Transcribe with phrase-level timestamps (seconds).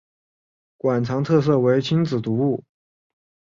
[0.77, 2.63] 馆藏特色为亲子读物。